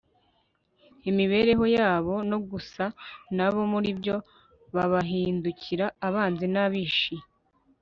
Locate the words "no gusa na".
2.29-3.47